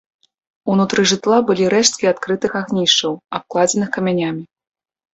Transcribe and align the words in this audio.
Унутры 0.75 1.01
жытла 1.11 1.37
былі 1.51 1.69
рэшткі 1.75 2.11
адкрытых 2.13 2.51
агнішчаў, 2.63 3.11
абкладзеных 3.41 3.89
камянямі. 4.01 4.43